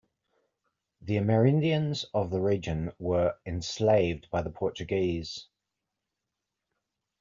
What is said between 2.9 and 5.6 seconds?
were enslaved by the Portuguese.